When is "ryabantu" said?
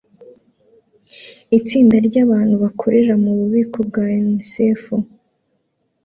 2.07-2.55